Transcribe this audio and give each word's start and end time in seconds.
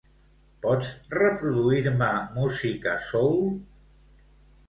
Pots 0.61 0.87
reproduir-me 1.17 2.09
música 2.39 2.97
soul? 3.11 3.39